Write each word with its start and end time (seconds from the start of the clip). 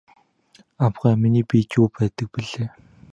Авгай 0.85 1.15
миний 1.21 1.45
биед 1.49 1.69
юу 1.79 1.85
байдаг 1.95 2.27
билээ? 2.33 2.69